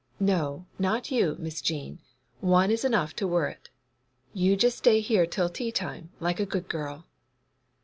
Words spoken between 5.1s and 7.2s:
till tea time, like a good girl.